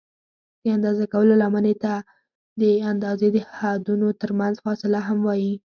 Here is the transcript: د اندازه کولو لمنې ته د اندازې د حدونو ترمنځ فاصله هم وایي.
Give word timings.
د 0.63 0.65
اندازه 0.77 1.03
کولو 1.13 1.33
لمنې 1.41 1.75
ته 1.83 1.93
د 2.61 2.63
اندازې 2.91 3.27
د 3.35 3.37
حدونو 3.57 4.07
ترمنځ 4.21 4.55
فاصله 4.65 4.99
هم 5.07 5.19
وایي. 5.27 5.53